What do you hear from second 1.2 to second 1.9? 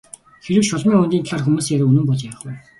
талаарх хүмүүсийн яриа